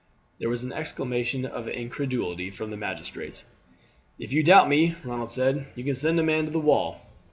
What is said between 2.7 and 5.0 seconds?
the magistrates. "If you doubt me,"